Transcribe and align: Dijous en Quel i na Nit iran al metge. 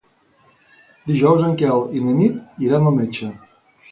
Dijous 1.09 1.43
en 1.49 1.53
Quel 1.59 1.85
i 1.99 2.03
na 2.05 2.15
Nit 2.21 2.65
iran 2.69 2.89
al 2.93 2.97
metge. 3.03 3.29